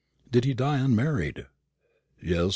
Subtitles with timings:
[0.31, 1.45] "Did he die unmarried?"
[2.23, 2.49] "Yes.